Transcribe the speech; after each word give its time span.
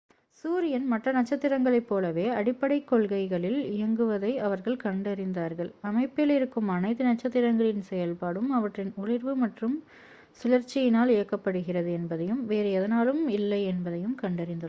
சூரியன் 0.43 0.85
மற்ற 0.87 1.11
நட்சத்திரங்களைப் 1.11 1.87
போலவே 1.87 2.25
அடிப்படைக் 2.29 2.87
கொள்கைகளில் 2.87 3.59
இயங்குவதை 3.71 4.31
அவர்கள் 4.39 4.81
கண்டறிந்தார்கள் 4.83 5.71
அமைப்பில் 5.81 6.29
இருக்கும் 6.29 6.69
அனைத்து 6.69 7.03
நட்சத்திரங்களின் 7.03 7.83
செயல்பாடும் 7.91 8.49
அவற்றின் 8.51 8.93
ஒளிர்வு 8.97 9.35
மற்றும் 9.35 9.75
சுழற்சியினால் 10.39 11.09
இயக்கப்படுகிறது 11.09 11.91
என்பதையும் 11.93 12.41
வேறு 12.45 12.69
எதனாலும் 12.71 13.23
இல்லை 13.29 13.61
என்பதையும் 13.65 14.15
கண்டறிந்துள்ளனர் 14.15 14.59